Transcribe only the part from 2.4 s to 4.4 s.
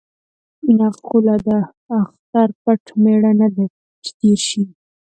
پټ مېړه نه دی چې تېر